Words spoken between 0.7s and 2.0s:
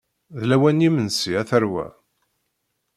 n yimensi, a tarwa.